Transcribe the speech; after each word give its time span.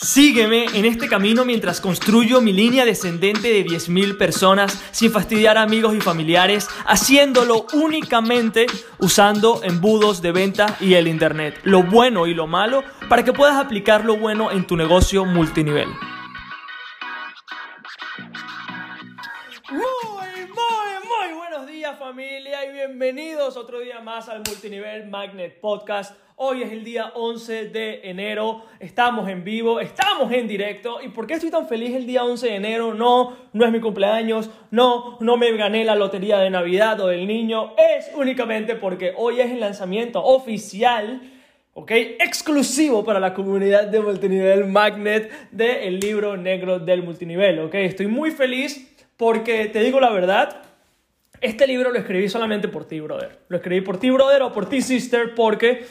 Sígueme 0.00 0.66
en 0.74 0.84
este 0.84 1.08
camino 1.08 1.44
mientras 1.44 1.80
construyo 1.80 2.40
mi 2.40 2.52
línea 2.52 2.84
descendente 2.84 3.48
de 3.48 3.66
10.000 3.66 4.16
personas 4.16 4.80
sin 4.92 5.10
fastidiar 5.10 5.58
a 5.58 5.62
amigos 5.62 5.92
y 5.96 6.00
familiares, 6.00 6.68
haciéndolo 6.86 7.66
únicamente 7.72 8.66
usando 9.00 9.60
embudos 9.64 10.22
de 10.22 10.30
venta 10.30 10.76
y 10.78 10.94
el 10.94 11.08
Internet, 11.08 11.58
lo 11.64 11.82
bueno 11.82 12.28
y 12.28 12.34
lo 12.34 12.46
malo, 12.46 12.84
para 13.08 13.24
que 13.24 13.32
puedas 13.32 13.56
aplicar 13.56 14.04
lo 14.04 14.16
bueno 14.16 14.52
en 14.52 14.68
tu 14.68 14.76
negocio 14.76 15.24
multinivel. 15.24 15.88
Muy, 19.72 19.82
muy, 20.46 21.26
muy 21.26 21.36
buenos 21.36 21.66
días 21.66 21.98
familia 21.98 22.64
y 22.64 22.72
bienvenidos 22.72 23.56
otro 23.56 23.80
día 23.80 23.98
más 23.98 24.28
al 24.28 24.44
Multinivel 24.46 25.08
Magnet 25.08 25.60
Podcast. 25.60 26.27
Hoy 26.40 26.62
es 26.62 26.70
el 26.70 26.84
día 26.84 27.10
11 27.16 27.70
de 27.70 28.00
enero, 28.04 28.62
estamos 28.78 29.28
en 29.28 29.42
vivo, 29.42 29.80
estamos 29.80 30.30
en 30.30 30.46
directo. 30.46 31.02
¿Y 31.02 31.08
por 31.08 31.26
qué 31.26 31.34
estoy 31.34 31.50
tan 31.50 31.66
feliz 31.66 31.96
el 31.96 32.06
día 32.06 32.22
11 32.22 32.46
de 32.46 32.54
enero? 32.54 32.94
No, 32.94 33.36
no 33.52 33.66
es 33.66 33.72
mi 33.72 33.80
cumpleaños, 33.80 34.48
no, 34.70 35.18
no 35.18 35.36
me 35.36 35.50
gané 35.56 35.84
la 35.84 35.96
lotería 35.96 36.38
de 36.38 36.48
Navidad 36.48 37.00
o 37.00 37.08
del 37.08 37.26
niño. 37.26 37.74
Es 37.76 38.12
únicamente 38.14 38.76
porque 38.76 39.14
hoy 39.16 39.40
es 39.40 39.50
el 39.50 39.58
lanzamiento 39.58 40.24
oficial 40.24 41.20
¿ok? 41.72 41.90
Exclusivo 41.90 43.04
para 43.04 43.18
la 43.18 43.34
comunidad 43.34 43.88
de 43.88 43.98
multinivel 43.98 44.64
Magnet 44.66 45.50
del 45.50 45.98
libro 45.98 46.36
negro 46.36 46.78
del 46.78 47.02
multinivel, 47.02 47.58
¿ok? 47.58 47.74
Estoy 47.74 48.06
muy 48.06 48.30
feliz 48.30 48.96
porque 49.16 49.66
te 49.66 49.80
digo 49.80 49.98
la 49.98 50.10
verdad, 50.10 50.62
este 51.40 51.66
libro 51.66 51.90
lo 51.90 51.98
escribí 51.98 52.28
solamente 52.28 52.68
por 52.68 52.84
ti, 52.84 53.00
brother. 53.00 53.40
Lo 53.48 53.56
escribí 53.56 53.80
por 53.80 53.98
ti, 53.98 54.10
brother, 54.10 54.42
o 54.42 54.52
por 54.52 54.68
ti, 54.68 54.80
sister, 54.82 55.34
porque 55.34 55.84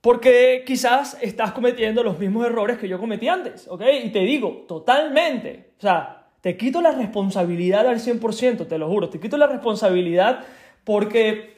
porque 0.00 0.62
quizás 0.66 1.18
estás 1.20 1.52
cometiendo 1.52 2.02
los 2.02 2.18
mismos 2.18 2.46
errores 2.46 2.78
que 2.78 2.88
yo 2.88 2.98
cometí 2.98 3.28
antes, 3.28 3.66
¿ok? 3.68 3.82
Y 4.04 4.10
te 4.10 4.20
digo, 4.20 4.64
totalmente. 4.68 5.72
O 5.78 5.80
sea, 5.80 6.28
te 6.40 6.56
quito 6.56 6.80
la 6.80 6.92
responsabilidad 6.92 7.86
al 7.86 7.98
100%, 7.98 8.68
te 8.68 8.78
lo 8.78 8.88
juro. 8.88 9.08
Te 9.08 9.18
quito 9.18 9.36
la 9.36 9.48
responsabilidad 9.48 10.44
porque 10.84 11.57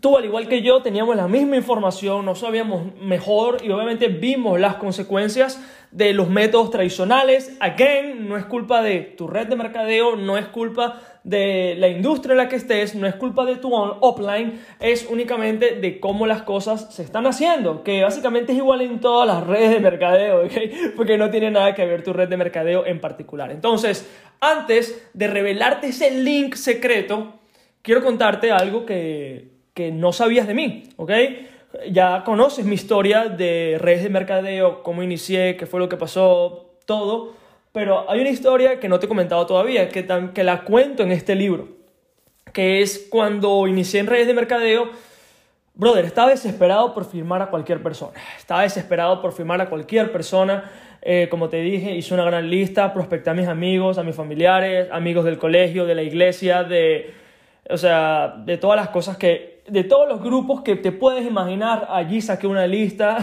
tú, 0.00 0.16
al 0.16 0.24
igual 0.24 0.48
que 0.48 0.62
yo, 0.62 0.82
teníamos 0.82 1.16
la 1.16 1.28
misma 1.28 1.56
información, 1.56 2.24
no 2.24 2.34
sabíamos 2.34 2.94
mejor 3.00 3.58
y 3.64 3.70
obviamente 3.70 4.08
vimos 4.08 4.60
las 4.60 4.76
consecuencias 4.76 5.60
de 5.90 6.12
los 6.12 6.28
métodos 6.28 6.70
tradicionales. 6.70 7.56
Again, 7.60 8.28
no 8.28 8.36
es 8.36 8.44
culpa 8.44 8.82
de 8.82 9.00
tu 9.00 9.26
red 9.26 9.46
de 9.48 9.56
mercadeo, 9.56 10.16
no 10.16 10.36
es 10.36 10.46
culpa 10.46 11.00
de 11.24 11.74
la 11.78 11.88
industria 11.88 12.32
en 12.32 12.38
la 12.38 12.48
que 12.48 12.56
estés, 12.56 12.94
no 12.94 13.06
es 13.06 13.14
culpa 13.16 13.44
de 13.44 13.56
tu 13.56 13.74
offline, 13.74 14.60
es 14.80 15.06
únicamente 15.10 15.76
de 15.76 15.98
cómo 16.00 16.26
las 16.26 16.42
cosas 16.42 16.94
se 16.94 17.02
están 17.02 17.26
haciendo, 17.26 17.82
que 17.82 18.02
básicamente 18.02 18.52
es 18.52 18.58
igual 18.58 18.82
en 18.82 19.00
todas 19.00 19.26
las 19.26 19.46
redes 19.46 19.70
de 19.70 19.80
mercadeo, 19.80 20.44
¿ok? 20.44 20.52
porque 20.96 21.18
no 21.18 21.30
tiene 21.30 21.50
nada 21.50 21.74
que 21.74 21.84
ver 21.84 22.02
tu 22.02 22.12
red 22.12 22.28
de 22.28 22.36
mercadeo 22.36 22.86
en 22.86 23.00
particular. 23.00 23.50
Entonces, 23.50 24.08
antes 24.40 25.10
de 25.12 25.26
revelarte 25.26 25.88
ese 25.88 26.10
link 26.10 26.54
secreto, 26.54 27.40
quiero 27.82 28.02
contarte 28.02 28.52
algo 28.52 28.86
que, 28.86 29.57
que 29.78 29.92
no 29.92 30.12
sabías 30.12 30.48
de 30.48 30.54
mí, 30.54 30.88
¿ok? 30.96 31.12
Ya 31.92 32.24
conoces 32.24 32.64
mi 32.64 32.74
historia 32.74 33.26
de 33.26 33.76
redes 33.78 34.02
de 34.02 34.10
mercadeo, 34.10 34.82
cómo 34.82 35.04
inicié, 35.04 35.56
qué 35.56 35.66
fue 35.66 35.78
lo 35.78 35.88
que 35.88 35.96
pasó, 35.96 36.74
todo. 36.84 37.34
Pero 37.70 38.10
hay 38.10 38.20
una 38.20 38.30
historia 38.30 38.80
que 38.80 38.88
no 38.88 38.98
te 38.98 39.06
he 39.06 39.08
comentado 39.08 39.46
todavía, 39.46 39.88
que, 39.88 40.04
que 40.34 40.42
la 40.42 40.64
cuento 40.64 41.04
en 41.04 41.12
este 41.12 41.36
libro, 41.36 41.68
que 42.52 42.82
es 42.82 43.06
cuando 43.08 43.68
inicié 43.68 44.00
en 44.00 44.08
redes 44.08 44.26
de 44.26 44.34
mercadeo, 44.34 44.90
brother, 45.74 46.04
estaba 46.04 46.30
desesperado 46.30 46.92
por 46.92 47.04
firmar 47.04 47.40
a 47.40 47.46
cualquier 47.46 47.80
persona, 47.80 48.18
estaba 48.36 48.62
desesperado 48.62 49.22
por 49.22 49.32
firmar 49.32 49.60
a 49.60 49.68
cualquier 49.68 50.10
persona, 50.10 50.72
eh, 51.02 51.28
como 51.30 51.48
te 51.48 51.58
dije, 51.58 51.94
hice 51.94 52.14
una 52.14 52.24
gran 52.24 52.50
lista, 52.50 52.92
prospecté 52.92 53.30
a 53.30 53.34
mis 53.34 53.46
amigos, 53.46 53.96
a 53.96 54.02
mis 54.02 54.16
familiares, 54.16 54.88
amigos 54.90 55.24
del 55.24 55.38
colegio, 55.38 55.86
de 55.86 55.94
la 55.94 56.02
iglesia, 56.02 56.64
de, 56.64 57.14
o 57.70 57.76
sea, 57.76 58.34
de 58.44 58.56
todas 58.56 58.76
las 58.76 58.88
cosas 58.88 59.16
que 59.16 59.57
de 59.68 59.84
todos 59.84 60.08
los 60.08 60.22
grupos 60.22 60.62
que 60.62 60.76
te 60.76 60.92
puedes 60.92 61.26
imaginar, 61.26 61.88
allí 61.90 62.20
saqué 62.20 62.46
una 62.46 62.66
lista 62.66 63.18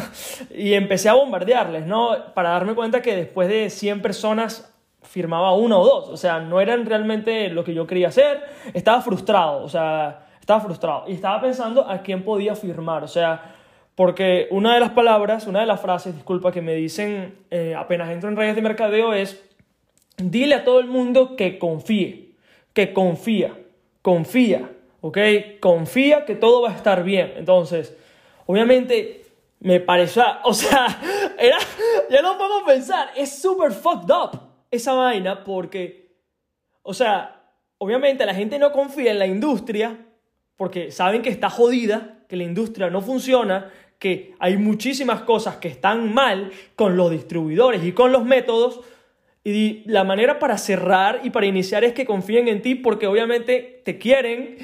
y 0.56 0.74
empecé 0.74 1.10
a 1.10 1.14
bombardearles, 1.14 1.86
¿no? 1.86 2.34
Para 2.34 2.50
darme 2.50 2.76
cuenta 2.76 3.02
que 3.02 3.16
después 3.16 3.48
de 3.48 3.70
100 3.70 4.02
personas 4.02 4.72
firmaba 5.02 5.54
uno 5.54 5.80
o 5.80 5.86
dos, 5.86 6.10
o 6.10 6.18
sea, 6.18 6.40
no 6.40 6.60
eran 6.62 6.86
realmente 6.86 7.50
lo 7.50 7.64
que 7.64 7.74
yo 7.74 7.88
quería 7.88 8.10
hacer, 8.10 8.44
estaba 8.74 9.02
frustrado, 9.02 9.64
o 9.64 9.70
sea, 9.70 10.26
estaba 10.40 10.60
frustrado. 10.62 11.06
Y 11.08 11.14
estaba 11.14 11.42
pensando 11.42 11.88
a 11.88 12.02
quién 12.02 12.24
podía 12.24 12.56
firmar, 12.56 13.04
o 13.04 13.08
sea, 13.08 13.56
porque 13.96 14.48
una 14.52 14.74
de 14.74 14.82
las 14.82 14.92
palabras, 14.92 15.48
una 15.48 15.62
de 15.62 15.66
las 15.66 15.80
frases, 15.80 16.16
disculpa, 16.16 16.52
que 16.52 16.62
me 16.62 16.76
dicen 16.76 17.40
eh, 17.50 17.76
apenas 17.78 18.10
entro 18.10 18.30
en 18.30 18.36
redes 18.36 18.56
de 18.56 18.62
mercadeo 18.62 19.14
es, 19.14 19.42
dile 20.18 20.56
a 20.56 20.64
todo 20.66 20.80
el 20.80 20.88
mundo 20.88 21.36
que 21.36 21.58
confíe, 21.58 22.34
que 22.74 22.92
confía, 22.92 23.54
confía, 24.02 24.70
¿ok? 25.06 25.20
Confía 25.60 26.26
que 26.26 26.34
todo 26.34 26.64
va 26.64 26.72
a 26.72 26.76
estar 26.76 27.04
bien. 27.04 27.34
Entonces, 27.38 27.96
obviamente, 28.48 29.24
me 29.60 29.80
pareció, 29.80 30.24
o 30.44 30.52
sea, 30.52 31.00
era, 31.38 31.58
ya 32.10 32.24
no 32.24 32.40
puedo 32.40 32.66
pensar, 32.66 33.10
es 33.16 33.40
súper 33.40 33.72
fucked 33.72 34.12
up 34.12 34.40
esa 34.72 34.94
vaina 34.94 35.44
porque, 35.44 36.10
o 36.82 36.92
sea, 36.96 37.40
obviamente 37.78 38.26
la 38.26 38.34
gente 38.34 38.58
no 38.58 38.72
confía 38.72 39.12
en 39.12 39.20
la 39.20 39.28
industria 39.28 39.96
porque 40.56 40.92
saben 40.92 41.22
que 41.22 41.30
está 41.30 41.52
jodida, 41.52 42.24
que 42.28 42.36
la 42.36 42.44
industria 42.44 42.90
no 42.90 43.02
funciona, 43.02 43.72
que 44.00 44.34
hay 44.40 44.58
muchísimas 44.58 45.22
cosas 45.22 45.58
que 45.58 45.68
están 45.68 46.16
mal 46.16 46.52
con 46.76 46.98
los 46.98 47.12
distribuidores 47.12 47.84
y 47.84 47.92
con 47.92 48.12
los 48.12 48.26
métodos. 48.26 48.82
Y 49.48 49.84
la 49.86 50.04
manera 50.04 50.40
para 50.40 50.58
cerrar 50.58 51.22
y 51.24 51.30
para 51.30 51.46
iniciar 51.46 51.84
es 51.84 51.94
que 51.94 52.04
confíen 52.04 52.48
en 52.48 52.64
ti 52.64 52.74
porque 52.74 53.06
obviamente 53.06 53.84
te 53.86 54.00
quieren, 54.00 54.58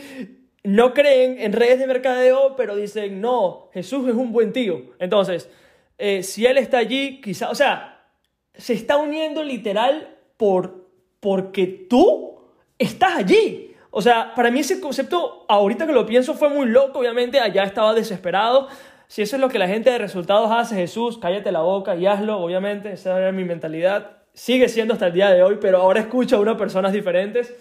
no 0.64 0.96
creen 0.96 1.40
en 1.40 1.54
redes 1.54 1.78
de 1.78 1.86
mercadeo, 1.86 2.56
pero 2.56 2.76
dicen, 2.76 3.22
no, 3.22 3.70
Jesús 3.74 4.10
es 4.10 4.16
un 4.16 4.32
buen 4.32 4.52
tío. 4.52 4.82
Entonces, 4.98 5.52
eh, 6.00 6.24
si 6.24 6.48
Él 6.48 6.58
está 6.58 6.80
allí, 6.80 7.22
quizá, 7.22 7.52
o 7.52 7.56
sea, 7.56 8.08
se 8.56 8.74
está 8.74 8.98
uniendo 8.98 9.44
literal 9.44 10.18
por, 10.36 10.90
porque 11.20 11.68
tú 11.68 12.40
estás 12.80 13.18
allí. 13.18 13.76
O 13.92 14.02
sea, 14.02 14.34
para 14.34 14.50
mí 14.50 14.62
ese 14.62 14.82
concepto, 14.82 15.46
ahorita 15.48 15.86
que 15.86 15.94
lo 15.94 16.08
pienso, 16.08 16.34
fue 16.34 16.50
muy 16.50 16.66
loco. 16.66 16.98
Obviamente, 16.98 17.40
allá 17.40 17.66
estaba 17.66 17.94
desesperado. 17.94 18.68
Si 19.06 19.22
eso 19.22 19.36
es 19.36 19.42
lo 19.42 19.50
que 19.50 19.60
la 19.60 19.68
gente 19.68 19.92
de 19.92 20.00
resultados 20.00 20.50
hace, 20.50 20.76
Jesús, 20.76 21.20
cállate 21.20 21.52
la 21.52 21.62
boca 21.62 21.96
y 21.96 22.08
hazlo, 22.08 22.40
obviamente, 22.40 22.94
esa 22.94 23.16
era 23.16 23.32
mi 23.32 23.44
mentalidad 23.44 24.21
sigue 24.34 24.70
siendo 24.70 24.94
hasta 24.94 25.08
el 25.08 25.14
día 25.14 25.30
de 25.32 25.44
hoy, 25.44 25.58
pero 25.60 25.78
ahora 25.78 26.02
escucho 26.02 26.38
a 26.38 26.40
unas 26.40 26.58
personas 26.58 26.94
diferentes, 26.94 27.54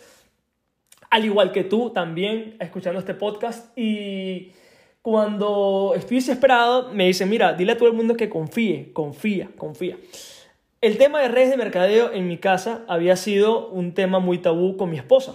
al 1.11 1.25
igual 1.25 1.53
que 1.53 1.65
tú 1.65 1.91
también, 1.91 2.57
escuchando 2.61 3.01
este 3.01 3.15
podcast. 3.15 3.77
Y 3.77 4.53
cuando 5.03 5.95
estoy 5.97 6.19
desesperado, 6.19 6.93
me 6.93 7.07
dicen, 7.07 7.29
mira, 7.29 7.53
dile 7.55 7.73
a 7.73 7.77
todo 7.77 7.89
el 7.89 7.95
mundo 7.95 8.17
que 8.17 8.29
confíe, 8.29 8.93
confía, 8.93 9.51
confía. 9.57 9.97
El 10.81 10.97
tema 10.97 11.21
de 11.21 11.29
redes 11.29 11.51
de 11.51 11.57
mercadeo 11.57 12.13
en 12.13 12.27
mi 12.27 12.39
casa 12.39 12.85
había 12.89 13.17
sido 13.17 13.69
un 13.69 13.93
tema 13.93 14.19
muy 14.19 14.39
tabú 14.39 14.77
con 14.77 14.91
mi 14.91 14.97
esposa. 14.97 15.35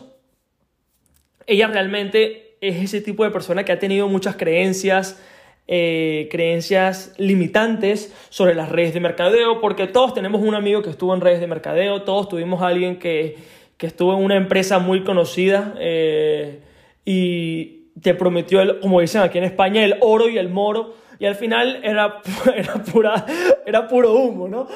Ella 1.46 1.68
realmente 1.68 2.58
es 2.62 2.82
ese 2.82 3.02
tipo 3.02 3.24
de 3.24 3.30
persona 3.30 3.64
que 3.64 3.72
ha 3.72 3.78
tenido 3.78 4.08
muchas 4.08 4.38
creencias, 4.38 5.22
eh, 5.68 6.28
creencias 6.32 7.14
limitantes 7.18 8.14
sobre 8.30 8.54
las 8.54 8.70
redes 8.70 8.94
de 8.94 9.00
mercadeo, 9.00 9.62
porque 9.62 9.88
todos 9.88 10.14
tenemos 10.14 10.42
un 10.42 10.54
amigo 10.54 10.82
que 10.82 10.92
estuvo 10.92 11.14
en 11.16 11.22
redes 11.22 11.40
de 11.40 11.48
mercadeo, 11.48 12.04
todos 12.04 12.30
tuvimos 12.30 12.62
a 12.62 12.68
alguien 12.68 13.00
que, 13.00 13.38
que 13.78 13.88
estuvo 13.88 14.14
en 14.14 14.24
una 14.24 14.36
empresa 14.36 14.80
muy 14.80 15.04
conocida 15.04 15.74
eh, 15.80 16.60
y 17.04 17.90
te 18.02 18.14
prometió, 18.14 18.62
el, 18.62 18.80
como 18.80 19.02
dicen 19.02 19.22
aquí 19.22 19.38
en 19.38 19.44
España, 19.44 19.84
el 19.84 19.98
oro 20.02 20.30
y 20.30 20.38
el 20.38 20.50
moro, 20.50 20.94
y 21.18 21.26
al 21.26 21.36
final 21.36 21.80
era, 21.84 22.22
era, 22.56 22.74
pura, 22.76 23.26
era 23.66 23.88
puro 23.88 24.14
humo, 24.14 24.48
¿no? 24.48 24.68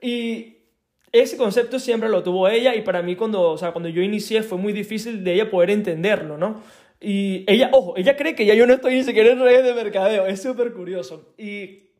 Y 0.00 0.56
ese 1.12 1.36
concepto 1.36 1.78
siempre 1.78 2.08
lo 2.08 2.22
tuvo 2.22 2.48
ella 2.48 2.74
y 2.74 2.82
para 2.82 3.02
mí 3.02 3.16
cuando, 3.16 3.50
o 3.50 3.58
sea, 3.58 3.72
cuando 3.72 3.88
yo 3.88 4.00
inicié 4.00 4.42
fue 4.42 4.58
muy 4.58 4.72
difícil 4.72 5.24
de 5.24 5.34
ella 5.34 5.50
poder 5.50 5.70
entenderlo, 5.70 6.38
¿no? 6.38 6.62
Y 7.00 7.44
ella, 7.50 7.70
ojo, 7.72 7.96
ella 7.96 8.14
cree 8.16 8.34
que 8.34 8.44
ya 8.44 8.54
yo 8.54 8.66
no 8.66 8.74
estoy 8.74 8.94
ni 8.94 9.04
siquiera 9.04 9.30
en 9.30 9.40
redes 9.40 9.64
de 9.64 9.72
mercadeo. 9.72 10.26
Es 10.26 10.42
súper 10.42 10.72
curioso. 10.74 11.32
Y, 11.38 11.90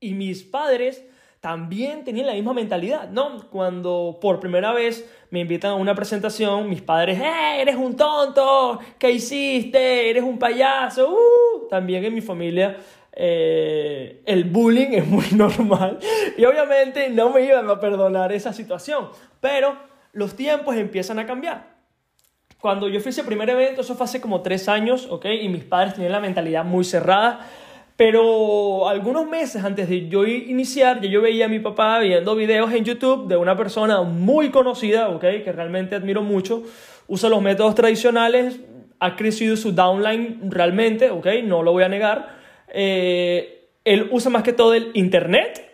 y 0.00 0.14
mis 0.14 0.42
padres 0.42 1.04
también 1.40 2.04
tenían 2.04 2.28
la 2.28 2.32
misma 2.32 2.54
mentalidad, 2.54 3.10
¿no? 3.10 3.50
Cuando 3.50 4.18
por 4.22 4.40
primera 4.40 4.72
vez 4.72 5.06
me 5.28 5.40
invitan 5.40 5.72
a 5.72 5.74
una 5.74 5.94
presentación, 5.94 6.70
mis 6.70 6.80
padres, 6.80 7.20
¡eh, 7.20 7.60
eres 7.60 7.76
un 7.76 7.94
tonto! 7.96 8.78
¿Qué 8.98 9.10
hiciste? 9.10 10.08
¿Eres 10.08 10.22
un 10.22 10.38
payaso? 10.38 11.10
Uh". 11.10 11.68
También 11.68 12.02
en 12.02 12.14
mi 12.14 12.22
familia 12.22 12.78
eh, 13.12 14.22
el 14.24 14.44
bullying 14.44 14.92
es 14.92 15.06
muy 15.06 15.26
normal. 15.32 15.98
Y 16.38 16.46
obviamente 16.46 17.10
no 17.10 17.28
me 17.28 17.42
iban 17.42 17.68
a 17.68 17.78
perdonar 17.78 18.32
esa 18.32 18.54
situación. 18.54 19.10
Pero 19.40 19.76
los 20.14 20.34
tiempos 20.34 20.76
empiezan 20.76 21.18
a 21.18 21.26
cambiar 21.26 21.73
cuando 22.64 22.88
yo 22.88 22.98
fui 22.98 23.10
ese 23.10 23.24
primer 23.24 23.50
evento, 23.50 23.82
eso 23.82 23.94
fue 23.94 24.04
hace 24.04 24.22
como 24.22 24.40
tres 24.40 24.70
años, 24.70 25.06
¿ok? 25.10 25.26
Y 25.38 25.50
mis 25.50 25.64
padres 25.64 25.92
tenían 25.92 26.12
la 26.12 26.20
mentalidad 26.20 26.64
muy 26.64 26.82
cerrada. 26.82 27.46
Pero 27.94 28.88
algunos 28.88 29.28
meses 29.28 29.62
antes 29.62 29.86
de 29.86 30.08
yo 30.08 30.26
iniciar, 30.26 31.02
ya 31.02 31.10
yo 31.10 31.20
veía 31.20 31.44
a 31.44 31.48
mi 31.48 31.58
papá 31.58 31.98
viendo 31.98 32.34
videos 32.34 32.72
en 32.72 32.82
YouTube 32.86 33.28
de 33.28 33.36
una 33.36 33.54
persona 33.54 34.00
muy 34.00 34.48
conocida, 34.48 35.10
¿ok? 35.10 35.20
Que 35.44 35.52
realmente 35.52 35.94
admiro 35.94 36.22
mucho. 36.22 36.62
Usa 37.06 37.28
los 37.28 37.42
métodos 37.42 37.74
tradicionales, 37.74 38.58
ha 38.98 39.14
crecido 39.14 39.58
su 39.58 39.72
downline 39.72 40.50
realmente, 40.50 41.10
¿ok? 41.10 41.26
No 41.44 41.62
lo 41.62 41.72
voy 41.72 41.82
a 41.82 41.90
negar. 41.90 42.34
Eh, 42.72 43.68
él 43.84 44.08
usa 44.10 44.30
más 44.30 44.42
que 44.42 44.54
todo 44.54 44.72
el 44.72 44.90
Internet 44.94 45.70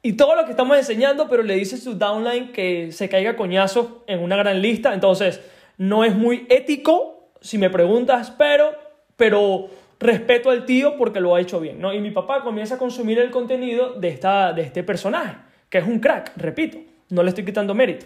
y 0.00 0.12
todo 0.12 0.36
lo 0.36 0.44
que 0.44 0.52
estamos 0.52 0.78
enseñando, 0.78 1.28
pero 1.28 1.42
le 1.42 1.56
dice 1.56 1.76
su 1.76 1.98
downline 1.98 2.52
que 2.52 2.92
se 2.92 3.08
caiga 3.08 3.34
coñazo 3.34 4.04
en 4.06 4.20
una 4.20 4.36
gran 4.36 4.62
lista. 4.62 4.94
Entonces, 4.94 5.40
no 5.80 6.04
es 6.04 6.14
muy 6.14 6.46
ético, 6.50 7.30
si 7.40 7.56
me 7.56 7.70
preguntas, 7.70 8.30
pero, 8.36 8.72
pero 9.16 9.70
respeto 9.98 10.50
al 10.50 10.66
tío 10.66 10.98
porque 10.98 11.20
lo 11.20 11.34
ha 11.34 11.40
hecho 11.40 11.58
bien, 11.58 11.80
¿no? 11.80 11.94
Y 11.94 12.00
mi 12.00 12.10
papá 12.10 12.42
comienza 12.42 12.74
a 12.74 12.78
consumir 12.78 13.18
el 13.18 13.30
contenido 13.30 13.94
de, 13.94 14.08
esta, 14.08 14.52
de 14.52 14.60
este 14.60 14.82
personaje, 14.82 15.36
que 15.70 15.78
es 15.78 15.86
un 15.86 15.98
crack, 15.98 16.32
repito, 16.36 16.76
no 17.08 17.22
le 17.22 17.30
estoy 17.30 17.46
quitando 17.46 17.74
mérito. 17.74 18.04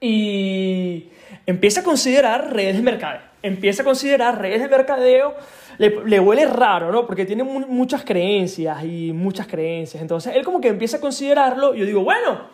Y 0.00 1.10
empieza 1.44 1.82
a 1.82 1.84
considerar 1.84 2.54
redes 2.54 2.76
de 2.76 2.82
mercadeo. 2.82 3.20
Empieza 3.42 3.82
a 3.82 3.84
considerar 3.84 4.40
redes 4.40 4.62
de 4.62 4.68
mercadeo, 4.68 5.34
le, 5.76 6.02
le 6.06 6.18
huele 6.18 6.46
raro, 6.46 6.90
¿no? 6.90 7.06
Porque 7.06 7.26
tiene 7.26 7.44
muchas 7.44 8.04
creencias 8.04 8.82
y 8.84 9.12
muchas 9.12 9.46
creencias. 9.46 10.00
Entonces, 10.00 10.34
él 10.34 10.42
como 10.42 10.62
que 10.62 10.68
empieza 10.68 10.96
a 10.96 11.00
considerarlo 11.00 11.74
yo 11.74 11.84
digo, 11.84 12.02
bueno, 12.02 12.48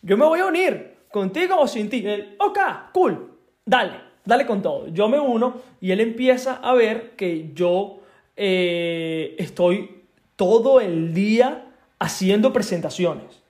yo 0.00 0.16
me 0.16 0.24
voy 0.24 0.40
a 0.40 0.46
unir, 0.46 0.94
contigo 1.10 1.60
o 1.60 1.68
sin 1.68 1.90
ti. 1.90 2.02
Él, 2.06 2.34
ok, 2.38 2.58
cool, 2.92 3.31
dale 3.64 4.12
dale 4.24 4.46
con 4.46 4.62
todo. 4.62 4.88
Yo 4.88 5.08
me 5.08 5.18
uno 5.18 5.60
y 5.80 5.90
él 5.90 6.00
empieza 6.00 6.54
a 6.54 6.74
ver 6.74 7.10
que 7.16 7.50
yo 7.54 8.00
eh, 8.36 9.34
estoy 9.38 10.02
todo 10.36 10.80
el 10.80 11.14
día 11.14 11.64
haciendo 11.98 12.52
presentaciones. 12.52 13.42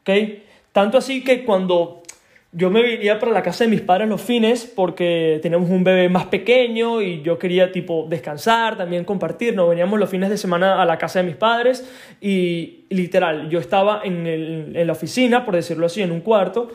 ¿Ok? 0.00 0.10
Tanto 0.72 0.98
así 0.98 1.22
que 1.22 1.44
cuando 1.44 2.02
yo 2.52 2.70
me 2.70 2.82
venía 2.82 3.18
para 3.18 3.32
la 3.32 3.42
casa 3.42 3.64
de 3.64 3.70
mis 3.70 3.80
padres 3.80 4.08
los 4.08 4.20
fines 4.20 4.64
porque 4.64 5.40
tenemos 5.42 5.70
un 5.70 5.82
bebé 5.82 6.08
más 6.08 6.26
pequeño 6.26 7.02
y 7.02 7.20
yo 7.22 7.36
quería 7.38 7.72
tipo 7.72 8.06
descansar, 8.08 8.76
también 8.76 9.04
compartir. 9.04 9.54
Nos 9.54 9.68
veníamos 9.68 9.98
los 9.98 10.10
fines 10.10 10.30
de 10.30 10.36
semana 10.36 10.80
a 10.80 10.84
la 10.84 10.98
casa 10.98 11.20
de 11.20 11.26
mis 11.26 11.36
padres 11.36 11.88
y 12.20 12.84
literal, 12.90 13.48
yo 13.50 13.58
estaba 13.58 14.02
en, 14.04 14.26
en 14.26 14.86
la 14.86 14.92
oficina, 14.92 15.44
por 15.44 15.54
decirlo 15.54 15.86
así, 15.86 16.02
en 16.02 16.12
un 16.12 16.20
cuarto 16.20 16.70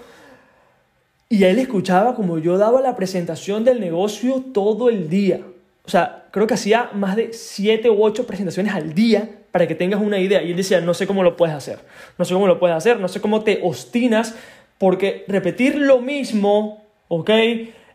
y 1.29 1.43
él 1.43 1.59
escuchaba 1.59 2.15
como 2.15 2.39
yo 2.39 2.57
daba 2.57 2.81
la 2.81 2.95
presentación 2.95 3.63
del 3.63 3.79
negocio 3.79 4.43
todo 4.51 4.89
el 4.89 5.09
día. 5.09 5.41
O 5.85 5.89
sea, 5.89 6.25
creo 6.31 6.47
que 6.47 6.55
hacía 6.55 6.89
más 6.93 7.15
de 7.15 7.33
siete 7.33 7.89
u 7.89 8.03
ocho 8.03 8.25
presentaciones 8.25 8.73
al 8.73 8.95
día 8.95 9.29
para 9.51 9.67
que 9.67 9.75
tengas 9.75 10.01
una 10.01 10.19
idea. 10.19 10.41
Y 10.41 10.51
él 10.51 10.57
decía, 10.57 10.81
no 10.81 10.95
sé 10.95 11.05
cómo 11.05 11.21
lo 11.21 11.37
puedes 11.37 11.55
hacer. 11.55 11.79
No 12.17 12.25
sé 12.25 12.33
cómo 12.33 12.47
lo 12.47 12.59
puedes 12.59 12.75
hacer. 12.75 12.99
No 12.99 13.07
sé 13.07 13.21
cómo 13.21 13.43
te 13.43 13.59
obstinas. 13.61 14.35
Porque 14.79 15.23
repetir 15.27 15.75
lo 15.75 15.99
mismo, 15.99 16.83
¿ok? 17.09 17.29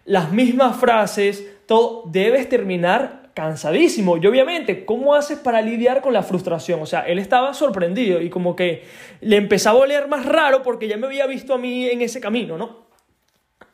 Las 0.05 0.31
mismas 0.31 0.77
frases, 0.77 1.45
todo, 1.67 2.05
debes 2.07 2.49
terminar 2.49 3.31
cansadísimo. 3.35 4.17
Y 4.17 4.27
obviamente, 4.29 4.85
¿cómo 4.85 5.15
haces 5.15 5.39
para 5.39 5.61
lidiar 5.61 6.03
con 6.03 6.13
la 6.13 6.23
frustración? 6.23 6.83
O 6.83 6.87
sea, 6.87 7.01
él 7.01 7.19
estaba 7.19 7.53
sorprendido 7.53 8.21
y 8.21 8.31
como 8.31 8.55
que 8.55 8.85
le 9.21 9.37
empezaba 9.37 9.81
a 9.81 9.83
oler 9.83 10.07
más 10.07 10.25
raro 10.25 10.63
porque 10.63 10.87
ya 10.87 10.97
me 10.97 11.07
había 11.07 11.27
visto 11.27 11.55
a 11.55 11.59
mí 11.59 11.87
en 11.87 12.03
ese 12.03 12.21
camino, 12.21 12.57
¿no? 12.57 12.85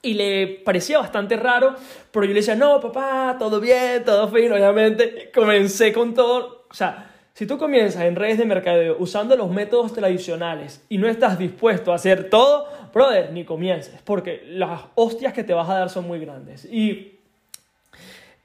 Y 0.02 0.14
le 0.14 0.46
parecía 0.46 0.98
bastante 0.98 1.36
raro, 1.36 1.74
pero 2.10 2.24
yo 2.24 2.32
le 2.32 2.40
decía, 2.40 2.54
no, 2.54 2.80
papá, 2.80 3.36
todo 3.38 3.60
bien, 3.60 4.04
todo 4.04 4.28
fino, 4.28 4.54
obviamente. 4.54 5.30
Comencé 5.34 5.92
con 5.92 6.14
todo, 6.14 6.66
o 6.70 6.74
sea, 6.74 7.10
si 7.34 7.46
tú 7.46 7.58
comienzas 7.58 8.02
en 8.02 8.16
redes 8.16 8.38
de 8.38 8.44
mercadeo 8.44 8.96
usando 8.98 9.36
los 9.36 9.50
métodos 9.50 9.92
tradicionales 9.92 10.84
y 10.88 10.98
no 10.98 11.08
estás 11.08 11.38
dispuesto 11.38 11.92
a 11.92 11.96
hacer 11.96 12.30
todo, 12.30 12.66
brother, 12.92 13.32
ni 13.32 13.44
comiences, 13.44 14.00
porque 14.04 14.42
las 14.46 14.82
hostias 14.94 15.32
que 15.32 15.44
te 15.44 15.52
vas 15.52 15.68
a 15.68 15.74
dar 15.74 15.90
son 15.90 16.06
muy 16.06 16.18
grandes. 16.18 16.64
Y, 16.64 17.18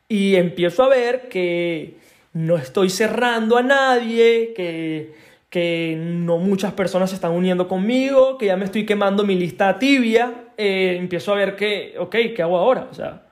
y 0.07 0.35
empiezo 0.35 0.83
a 0.83 0.89
ver 0.89 1.29
que 1.29 1.97
no 2.33 2.57
estoy 2.57 2.89
cerrando 2.89 3.57
a 3.57 3.63
nadie, 3.63 4.53
que 4.55 5.25
que 5.55 5.95
no 5.97 6.37
muchas 6.37 6.73
personas 6.73 7.11
se 7.11 7.15
están 7.15 7.31
uniendo 7.31 7.69
conmigo, 7.69 8.37
que 8.37 8.47
ya 8.47 8.57
me 8.57 8.65
estoy 8.65 8.85
quemando 8.85 9.23
mi 9.23 9.35
lista 9.35 9.79
tibia, 9.79 10.33
eh, 10.57 10.95
empiezo 10.97 11.33
a 11.33 11.35
ver 11.35 11.55
que, 11.55 11.95
ok, 11.97 12.15
¿qué 12.35 12.41
hago 12.41 12.57
ahora? 12.57 12.87
O 12.89 12.93
sea, 12.93 13.23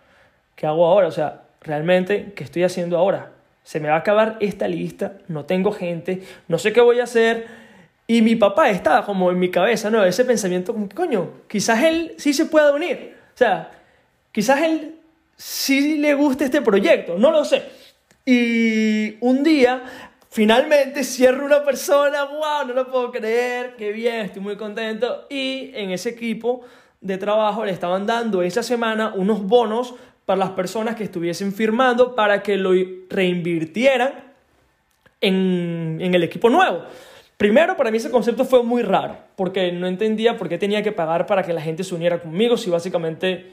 ¿qué 0.56 0.66
hago 0.66 0.86
ahora? 0.86 1.08
O 1.08 1.12
sea, 1.12 1.44
realmente, 1.62 2.34
¿qué 2.36 2.44
estoy 2.44 2.64
haciendo 2.64 2.98
ahora? 2.98 3.32
Se 3.64 3.80
me 3.80 3.90
va 3.90 3.96
a 3.96 4.00
acabar 4.00 4.38
esta 4.40 4.68
lista, 4.68 5.18
no 5.28 5.46
tengo 5.46 5.72
gente, 5.72 6.24
no 6.48 6.58
sé 6.58 6.74
qué 6.74 6.82
voy 6.82 7.00
a 7.00 7.04
hacer. 7.04 7.48
Y 8.06 8.22
mi 8.22 8.36
papá 8.36 8.70
estaba 8.70 9.06
como 9.06 9.32
en 9.32 9.40
mi 9.40 9.50
cabeza, 9.50 9.90
¿no? 9.90 10.04
Ese 10.04 10.26
pensamiento, 10.26 10.74
como, 10.74 10.90
coño, 10.90 11.30
quizás 11.48 11.84
él 11.84 12.16
sí 12.18 12.34
se 12.34 12.46
pueda 12.46 12.74
unir. 12.74 13.16
O 13.34 13.38
sea, 13.38 13.72
quizás 14.32 14.62
él 14.62 14.96
sí 15.38 15.98
le 15.98 16.14
guste 16.14 16.46
este 16.46 16.62
proyecto, 16.62 17.18
no 17.18 17.32
lo 17.32 17.46
sé. 17.46 17.64
Y 18.26 19.18
un 19.22 19.44
día 19.44 19.84
Finalmente 20.34 21.04
cierro 21.04 21.46
una 21.46 21.64
persona, 21.64 22.24
wow, 22.24 22.66
no 22.66 22.74
lo 22.74 22.90
puedo 22.90 23.12
creer, 23.12 23.76
qué 23.78 23.92
bien, 23.92 24.22
estoy 24.22 24.42
muy 24.42 24.58
contento. 24.58 25.28
Y 25.30 25.70
en 25.76 25.92
ese 25.92 26.10
equipo 26.10 26.62
de 27.04 27.18
trabajo 27.18 27.66
le 27.66 27.72
estaban 27.72 28.08
dando 28.08 28.42
esa 28.42 28.64
semana 28.64 29.14
unos 29.16 29.44
bonos 29.44 29.94
para 30.26 30.40
las 30.40 30.52
personas 30.52 30.96
que 30.96 31.04
estuviesen 31.04 31.54
firmando 31.54 32.16
para 32.16 32.42
que 32.42 32.58
lo 32.58 32.72
reinvirtieran 33.10 34.14
en, 35.22 36.00
en 36.02 36.16
el 36.16 36.24
equipo 36.24 36.50
nuevo. 36.50 36.84
Primero, 37.38 37.76
para 37.76 37.92
mí 37.92 37.98
ese 37.98 38.10
concepto 38.10 38.46
fue 38.46 38.64
muy 38.64 38.84
raro, 38.84 39.18
porque 39.36 39.72
no 39.74 39.88
entendía 39.88 40.38
por 40.38 40.48
qué 40.48 40.58
tenía 40.58 40.82
que 40.82 40.94
pagar 40.94 41.26
para 41.26 41.44
que 41.44 41.52
la 41.52 41.62
gente 41.62 41.84
se 41.84 41.94
uniera 41.94 42.22
conmigo 42.22 42.56
si 42.56 42.70
básicamente 42.70 43.52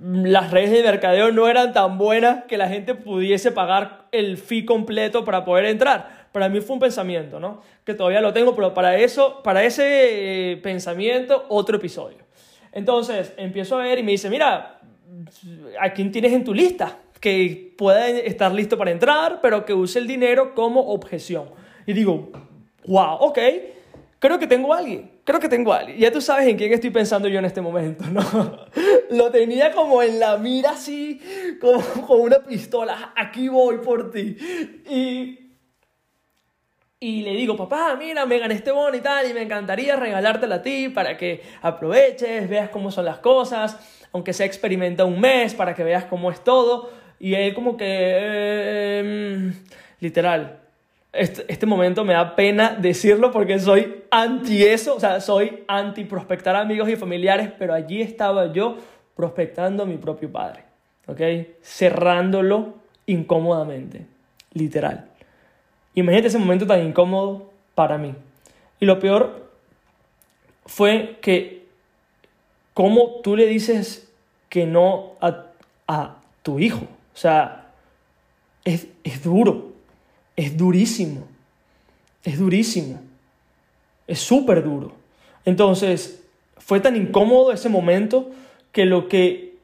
las 0.00 0.52
redes 0.52 0.70
de 0.70 0.82
mercadeo 0.82 1.32
no 1.32 1.48
eran 1.48 1.72
tan 1.72 1.98
buenas 1.98 2.44
que 2.44 2.56
la 2.56 2.68
gente 2.68 2.94
pudiese 2.94 3.50
pagar 3.50 4.06
el 4.12 4.38
fee 4.38 4.64
completo 4.64 5.24
para 5.24 5.44
poder 5.44 5.66
entrar. 5.66 6.28
Para 6.30 6.48
mí 6.48 6.60
fue 6.60 6.74
un 6.74 6.80
pensamiento, 6.80 7.40
¿no? 7.40 7.60
Que 7.84 7.94
todavía 7.94 8.20
lo 8.20 8.32
tengo, 8.32 8.54
pero 8.54 8.72
para 8.72 8.96
eso, 8.96 9.42
para 9.42 9.64
ese 9.64 10.52
eh, 10.52 10.56
pensamiento, 10.58 11.44
otro 11.48 11.76
episodio. 11.76 12.25
Entonces, 12.76 13.32
empiezo 13.38 13.78
a 13.78 13.84
ver 13.84 13.98
y 13.98 14.02
me 14.02 14.12
dice, 14.12 14.28
mira, 14.28 14.80
¿a 15.80 15.92
quién 15.94 16.12
tienes 16.12 16.34
en 16.34 16.44
tu 16.44 16.52
lista? 16.52 16.98
Que 17.18 17.74
pueda 17.78 18.06
estar 18.10 18.52
listo 18.52 18.76
para 18.76 18.90
entrar, 18.90 19.40
pero 19.40 19.64
que 19.64 19.72
use 19.72 19.98
el 19.98 20.06
dinero 20.06 20.54
como 20.54 20.82
objeción. 20.92 21.48
Y 21.86 21.94
digo, 21.94 22.30
wow, 22.86 23.14
ok, 23.20 23.38
creo 24.18 24.38
que 24.38 24.46
tengo 24.46 24.74
a 24.74 24.78
alguien, 24.80 25.10
creo 25.24 25.40
que 25.40 25.48
tengo 25.48 25.72
a 25.72 25.78
alguien. 25.78 25.98
Ya 25.98 26.12
tú 26.12 26.20
sabes 26.20 26.48
en 26.48 26.58
quién 26.58 26.70
estoy 26.70 26.90
pensando 26.90 27.28
yo 27.28 27.38
en 27.38 27.46
este 27.46 27.62
momento, 27.62 28.04
¿no? 28.10 28.20
Lo 29.10 29.30
tenía 29.30 29.72
como 29.72 30.02
en 30.02 30.20
la 30.20 30.36
mira 30.36 30.72
así, 30.72 31.18
como 31.58 31.80
con 32.06 32.20
una 32.20 32.40
pistola, 32.40 33.14
aquí 33.16 33.48
voy 33.48 33.78
por 33.78 34.10
ti. 34.10 34.36
Y, 34.86 35.45
y 36.98 37.20
le 37.20 37.32
digo, 37.32 37.56
papá, 37.56 37.94
mira, 37.98 38.24
me 38.24 38.38
gané 38.38 38.54
este 38.54 38.70
bono 38.70 38.96
y 38.96 39.00
tal, 39.00 39.30
y 39.30 39.34
me 39.34 39.42
encantaría 39.42 39.96
regalártela 39.96 40.56
a 40.56 40.62
ti 40.62 40.88
para 40.88 41.16
que 41.16 41.42
aproveches, 41.60 42.48
veas 42.48 42.70
cómo 42.70 42.90
son 42.90 43.04
las 43.04 43.18
cosas, 43.18 44.08
aunque 44.12 44.32
sea 44.32 44.46
experimenta 44.46 45.04
un 45.04 45.20
mes 45.20 45.54
para 45.54 45.74
que 45.74 45.84
veas 45.84 46.06
cómo 46.06 46.30
es 46.30 46.42
todo. 46.42 46.90
Y 47.20 47.34
él 47.34 47.54
como 47.54 47.76
que, 47.76 48.98
em, 48.98 49.54
literal, 50.00 50.60
este, 51.12 51.44
este, 51.48 51.66
momento 51.66 52.04
me 52.04 52.14
da 52.14 52.34
pena 52.34 52.76
decirlo 52.78 53.30
porque 53.30 53.58
soy 53.58 54.04
anti 54.10 54.64
eso, 54.64 54.96
o 54.96 55.00
sea, 55.00 55.20
soy 55.20 55.64
anti 55.68 56.04
prospectar 56.04 56.56
amigos 56.56 56.88
y 56.88 56.96
familiares, 56.96 57.50
pero 57.58 57.74
allí 57.74 58.00
estaba 58.02 58.52
yo 58.52 58.76
prospectando 59.14 59.82
a 59.82 59.86
mi 59.86 59.96
propio 59.98 60.30
padre, 60.30 60.64
¿ok? 61.06 61.20
Cerrándolo 61.62 62.74
incómodamente, 63.06 64.06
literal. 64.52 65.15
Imagínate 65.96 66.28
ese 66.28 66.38
momento 66.38 66.66
tan 66.66 66.86
incómodo 66.86 67.50
para 67.74 67.98
mí. 67.98 68.14
Y 68.78 68.86
lo 68.86 69.00
peor 69.00 69.50
fue 70.64 71.18
que, 71.20 71.66
¿cómo 72.74 73.20
tú 73.24 73.34
le 73.34 73.46
dices 73.46 74.08
que 74.48 74.66
no 74.66 75.14
a, 75.20 76.16
tu 76.42 76.60
hijo? 76.60 76.84
O 77.12 77.18
sea, 77.18 77.72
es, 78.64 78.86
es 79.02 79.24
duro 79.24 79.76
es 80.36 80.56
durísimo. 80.56 81.26
Es 82.22 82.38
durísimo. 82.38 83.00
Es 84.06 84.20
súper 84.20 84.62
duro. 84.62 84.92
Entonces, 85.44 86.22
fue 86.58 86.80
tan 86.80 86.94
incómodo 86.94 87.52
ese 87.52 87.68
momento 87.68 88.30
que 88.70 88.84
lo 88.84 89.08
que 89.08 89.56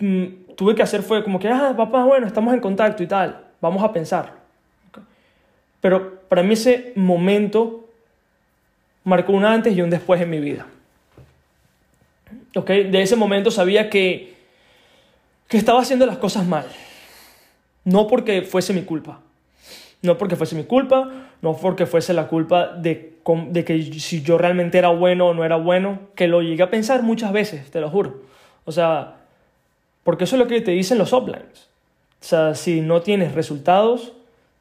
mm, 0.00 0.54
tuve 0.56 0.74
que 0.74 0.82
hacer 0.82 1.02
fue 1.02 1.22
como 1.22 1.38
que, 1.38 1.48
ah, 1.48 1.74
papá, 1.76 2.04
bueno, 2.04 2.26
estamos 2.26 2.52
en 2.52 2.60
contacto 2.60 3.02
y 3.02 3.06
tal, 3.06 3.46
vamos 3.60 3.82
a 3.82 3.92
pensar. 3.92 4.45
Pero 5.86 6.18
para 6.28 6.42
mí 6.42 6.54
ese 6.54 6.90
momento 6.96 7.88
marcó 9.04 9.32
un 9.32 9.44
antes 9.44 9.76
y 9.76 9.82
un 9.82 9.88
después 9.88 10.20
en 10.20 10.28
mi 10.28 10.40
vida. 10.40 10.66
¿Okay? 12.56 12.90
De 12.90 13.02
ese 13.02 13.14
momento 13.14 13.52
sabía 13.52 13.88
que, 13.88 14.34
que 15.46 15.56
estaba 15.56 15.80
haciendo 15.80 16.04
las 16.04 16.18
cosas 16.18 16.44
mal. 16.44 16.66
No 17.84 18.08
porque 18.08 18.42
fuese 18.42 18.72
mi 18.72 18.82
culpa, 18.82 19.20
No 20.02 20.18
porque 20.18 20.34
fuese 20.34 20.56
mi 20.56 20.64
culpa, 20.64 21.08
no 21.40 21.56
porque 21.56 21.86
fuese 21.86 22.12
la 22.14 22.26
culpa 22.26 22.66
de, 22.66 23.14
que 23.64 23.92
si 24.00 24.22
yo 24.22 24.38
realmente 24.38 24.78
era 24.78 24.88
bueno 24.88 25.28
o 25.28 25.34
no 25.34 25.44
era 25.44 25.54
bueno, 25.54 26.00
que 26.16 26.26
lo 26.26 26.42
llegué 26.42 26.64
a 26.64 26.70
pensar 26.70 27.04
muchas 27.04 27.30
veces, 27.30 27.70
te 27.70 27.80
lo 27.80 27.90
juro. 27.90 28.22
O 28.64 28.72
sea, 28.72 29.18
porque 30.02 30.24
eso 30.24 30.34
es 30.34 30.40
lo 30.40 30.48
que 30.48 30.60
te 30.62 30.72
dicen 30.72 30.98
los 30.98 31.12
uplines. 31.12 31.68
O 32.20 32.24
sea, 32.24 32.56
si 32.56 32.80
no 32.80 33.02
tienes 33.02 33.36
resultados, 33.36 34.14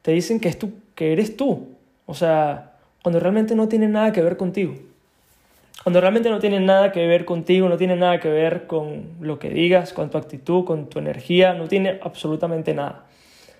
te 0.03 0.11
dicen 0.11 0.39
que, 0.39 0.49
es 0.49 0.59
tú, 0.59 0.71
que 0.95 1.13
eres 1.13 1.37
tú. 1.37 1.75
O 2.05 2.13
sea, 2.13 2.73
cuando 3.03 3.19
realmente 3.19 3.55
no 3.55 3.67
tiene 3.67 3.87
nada 3.87 4.11
que 4.11 4.21
ver 4.21 4.37
contigo. 4.37 4.75
Cuando 5.83 6.01
realmente 6.01 6.29
no 6.31 6.39
tiene 6.39 6.59
nada 6.59 6.91
que 6.91 7.05
ver 7.05 7.25
contigo, 7.25 7.69
no 7.69 7.77
tiene 7.77 7.95
nada 7.95 8.19
que 8.19 8.29
ver 8.29 8.65
con 8.65 9.03
lo 9.19 9.37
que 9.37 9.49
digas, 9.49 9.93
con 9.93 10.09
tu 10.09 10.17
actitud, 10.17 10.65
con 10.65 10.89
tu 10.89 10.97
energía, 10.97 11.53
no 11.53 11.67
tiene 11.67 11.99
absolutamente 12.01 12.73
nada. 12.73 13.05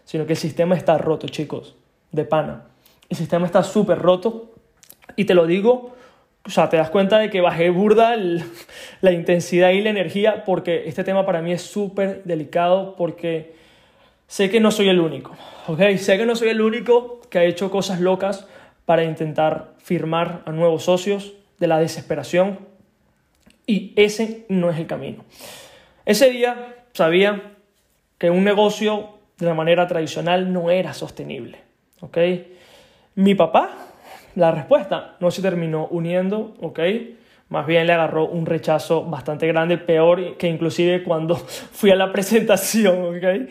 Sino 0.06 0.25
que 0.25 0.34
el 0.34 0.39
sistema 0.39 0.75
está 0.75 0.98
roto, 0.98 1.27
chicos, 1.27 1.75
de 2.12 2.25
pana. 2.25 2.63
El 3.10 3.18
sistema 3.18 3.46
está 3.46 3.62
súper 3.62 4.00
roto 4.00 4.54
y 5.15 5.25
te 5.25 5.36
lo 5.36 5.46
digo, 5.46 5.94
o 6.46 6.50
sea, 6.50 6.70
te 6.70 6.77
das 6.77 6.89
cuenta 6.89 7.20
de 7.20 7.30
que 7.30 7.42
bajé 7.42 7.70
burda 7.70 8.15
la 9.01 9.12
intensidad 9.12 9.70
y 9.70 9.82
la 9.82 9.92
energía 9.92 10.44
porque 10.46 10.88
este 10.88 11.04
tema 11.04 11.25
para 11.25 11.42
mí 11.42 11.51
es 11.51 11.62
súper 11.62 12.24
delicado 12.24 12.96
porque 12.96 13.54
sé 14.27 14.50
que 14.50 14.60
no 14.60 14.72
soy 14.72 14.89
el 14.89 15.00
único, 15.00 15.36
¿ok? 15.67 15.82
Sé 15.98 16.17
que 16.17 16.25
no 16.25 16.36
soy 16.36 16.50
el 16.50 16.62
único 16.62 17.22
que 17.29 17.39
ha 17.39 17.44
hecho 17.44 17.72
cosas 17.72 18.00
locas 18.00 18.48
para 18.86 19.03
intentar 19.03 19.74
firmar 19.77 20.41
a 20.46 20.51
nuevos 20.51 20.84
socios 20.84 21.34
de 21.60 21.67
la 21.67 21.79
desesperación 21.79 22.60
y 23.67 23.94
ese 23.96 24.46
no 24.50 24.70
es 24.70 24.77
el 24.77 24.88
camino. 24.88 25.24
Ese 26.05 26.29
día 26.29 26.75
sabía 26.94 27.55
que 28.17 28.29
un 28.29 28.44
negocio 28.44 29.10
de 29.38 29.48
la 29.48 29.53
manera 29.53 29.88
tradicional 29.88 30.53
no 30.53 30.70
era 30.70 30.94
sostenible, 30.94 31.60
¿ok? 32.01 32.17
Mi 33.15 33.36
papá, 33.36 33.72
la 34.36 34.51
respuesta, 34.51 35.15
no 35.20 35.32
se 35.32 35.41
terminó 35.41 35.88
uniendo, 35.88 36.53
¿ok? 36.62 36.79
Más 37.50 37.68
bien 37.68 37.86
le 37.86 37.94
agarró 37.94 38.28
un 38.28 38.46
rechazo 38.46 39.06
bastante 39.06 39.48
grande, 39.48 39.78
peor 39.78 40.38
que 40.38 40.48
inclusive 40.48 41.04
cuando 41.04 41.36
fui 41.72 41.92
a 41.92 41.96
la 41.96 42.12
presentación, 42.12 43.16
¿ok? 43.16 43.50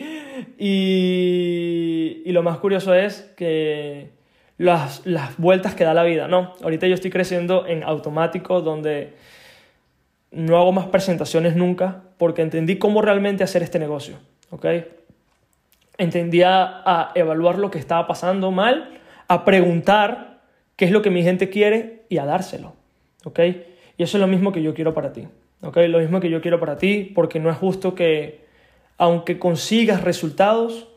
Y, 0.57 2.21
y 2.25 2.31
lo 2.31 2.43
más 2.43 2.57
curioso 2.57 2.93
es 2.93 3.33
que 3.37 4.09
las, 4.57 5.05
las 5.05 5.37
vueltas 5.37 5.75
que 5.75 5.83
da 5.83 5.93
la 5.93 6.03
vida, 6.03 6.27
¿no? 6.27 6.53
Ahorita 6.61 6.87
yo 6.87 6.93
estoy 6.93 7.11
creciendo 7.11 7.65
en 7.67 7.83
automático 7.83 8.61
donde 8.61 9.13
no 10.31 10.57
hago 10.57 10.71
más 10.71 10.87
presentaciones 10.87 11.55
nunca 11.55 12.03
porque 12.17 12.41
entendí 12.41 12.77
cómo 12.77 13.01
realmente 13.01 13.43
hacer 13.43 13.63
este 13.63 13.79
negocio, 13.79 14.17
¿ok? 14.51 14.65
Entendí 15.97 16.41
a, 16.43 17.11
evaluar 17.15 17.57
lo 17.57 17.71
que 17.71 17.79
estaba 17.79 18.05
pasando 18.07 18.51
mal, 18.51 18.99
a 19.27 19.45
preguntar 19.45 20.41
qué 20.75 20.85
es 20.85 20.91
lo 20.91 21.01
que 21.01 21.09
mi 21.09 21.23
gente 21.23 21.49
quiere 21.49 22.03
y 22.09 22.17
a 22.17 22.25
dárselo, 22.25 22.75
¿ok? 23.23 23.39
Y 23.97 24.03
eso 24.03 24.17
es 24.17 24.21
lo 24.21 24.27
mismo 24.27 24.51
que 24.51 24.61
yo 24.61 24.73
quiero 24.73 24.93
para 24.93 25.13
ti, 25.13 25.27
¿ok? 25.61 25.77
Lo 25.87 25.99
mismo 25.99 26.19
que 26.19 26.29
yo 26.29 26.41
quiero 26.41 26.59
para 26.59 26.77
ti 26.77 27.11
porque 27.15 27.39
no 27.39 27.49
es 27.49 27.57
justo 27.57 27.95
que 27.95 28.45
aunque 28.97 29.39
consigas 29.39 30.03
resultados, 30.03 30.87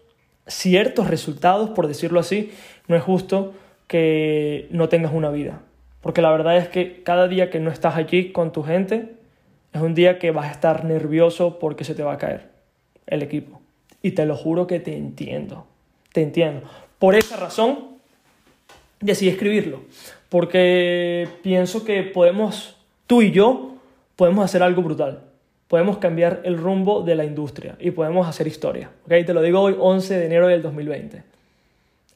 ciertos 0.47 1.09
resultados, 1.09 1.71
por 1.71 1.87
decirlo 1.89 2.21
así, 2.21 2.53
no 2.87 2.97
es 2.97 3.03
justo 3.03 3.55
que 3.87 4.69
no 4.71 4.89
tengas 4.89 5.13
una 5.13 5.31
vida. 5.31 5.63
Porque 6.01 6.23
la 6.23 6.31
verdad 6.31 6.57
es 6.57 6.69
que 6.69 7.03
cada 7.03 7.29
día 7.29 7.51
que 7.51 7.61
no 7.61 7.71
estás 7.71 7.97
allí 7.97 8.31
con 8.33 8.53
tu 8.53 8.63
gente, 8.63 9.15
es 9.73 9.81
un 9.81 9.95
día 9.95 10.19
que 10.19 10.31
vas 10.31 10.47
a 10.47 10.53
estar 10.53 10.85
nervioso 10.85 11.59
porque 11.59 11.85
se 11.85 11.95
te 11.95 12.03
va 12.03 12.15
a 12.15 12.19
caer 12.19 12.49
el 13.07 13.23
equipo. 13.23 13.61
Y 14.03 14.13
te 14.13 14.27
lo 14.27 14.37
juro 14.37 14.67
que 14.67 14.81
te 14.81 14.97
entiendo. 14.97 15.67
Te 16.13 16.23
entiendo. 16.23 16.69
Por 16.99 17.15
esa 17.15 17.37
razón, 17.37 17.99
decidí 19.01 19.31
escribirlo. 19.31 19.83
Porque 20.29 21.29
pienso 21.43 21.85
que 21.85 22.03
podemos, 22.03 22.77
tú 23.09 23.23
y 23.23 23.33
yo, 23.33 23.75
podemos 24.15 24.45
hacer 24.45 24.63
algo 24.63 24.83
brutal 24.83 25.29
podemos 25.69 25.99
cambiar 25.99 26.41
el 26.45 26.59
rumbo 26.59 27.03
de 27.03 27.15
la 27.15 27.25
industria 27.25 27.77
y 27.79 27.91
podemos 27.93 28.27
hacer 28.27 28.47
historia. 28.47 28.91
¿okay? 29.05 29.25
Te 29.25 29.35
lo 29.35 29.43
digo 29.43 29.61
hoy, 29.61 29.77
11 29.79 30.19
de 30.19 30.27
enero 30.27 30.49
del 30.49 30.63
2020. 30.63 31.23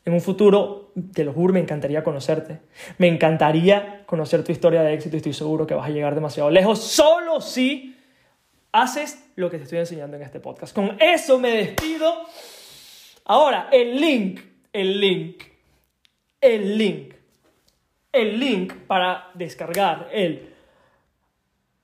En 0.05 0.13
un 0.13 0.21
futuro, 0.21 0.91
te 1.13 1.23
lo 1.23 1.33
juro, 1.33 1.53
me 1.53 1.61
encantaría 1.61 2.03
conocerte. 2.03 2.61
Me 2.99 3.07
encantaría 3.07 4.03
conocer 4.07 4.43
tu 4.43 4.51
historia 4.51 4.83
de 4.83 4.95
éxito 4.95 5.17
y 5.17 5.19
estoy 5.19 5.35
seguro 5.35 5.67
que 5.67 5.75
vas 5.75 5.87
a 5.87 5.93
llegar 5.93 6.15
demasiado 6.15 6.51
lejos 6.51 6.81
solo 6.81 7.41
si 7.41 7.97
haces 8.73 9.31
lo 9.37 9.51
que 9.51 9.59
te 9.59 9.65
estoy 9.65 9.79
enseñando 9.79 10.17
en 10.17 10.23
este 10.23 10.41
podcast. 10.41 10.75
Con 10.75 10.97
eso 10.99 11.39
me 11.39 11.51
despido. 11.51 12.23
Ahora, 13.27 13.69
el 13.71 14.01
link, 14.01 14.41
el 14.73 14.99
link, 14.99 15.43
el 16.41 16.79
link, 16.79 17.15
el 18.11 18.41
link 18.41 18.73
para 18.89 19.31
descargar 19.35 20.09
el 20.11 20.52